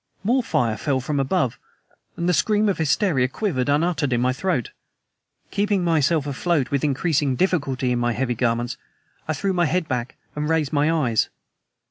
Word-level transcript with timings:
More 0.23 0.41
fire 0.41 0.77
fell 0.77 0.99
from 0.99 1.19
above, 1.19 1.59
and 2.17 2.27
the 2.27 2.33
scream 2.33 2.67
of 2.69 2.79
hysteria 2.79 3.27
quivered, 3.27 3.69
unuttered, 3.69 4.11
in 4.11 4.19
my 4.19 4.33
throat. 4.33 4.71
Keeping 5.51 5.83
myself 5.83 6.25
afloat 6.25 6.71
with 6.71 6.83
increasing 6.83 7.35
difficulty 7.35 7.91
in 7.91 7.99
my 7.99 8.13
heavy 8.13 8.33
garments, 8.33 8.77
I 9.27 9.33
threw 9.33 9.53
my 9.53 9.67
head 9.67 9.87
back 9.87 10.15
and 10.35 10.49
raised 10.49 10.73
my 10.73 10.91
eyes. 10.91 11.29